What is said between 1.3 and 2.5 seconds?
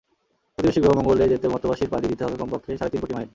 যেতে মর্ত্যবাসীর পাড়ি দিতে হবে